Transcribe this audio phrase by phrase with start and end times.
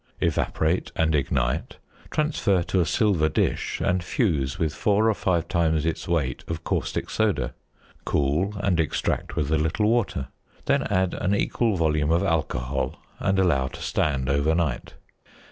[0.19, 1.77] Evaporate and ignite,
[2.09, 6.63] transfer to a silver dish, and fuse with four or five times its weight of
[6.63, 7.53] caustic soda,
[8.03, 10.29] cool and extract with a little water,
[10.65, 14.95] then add an equal volume of alcohol, and allow to stand overnight.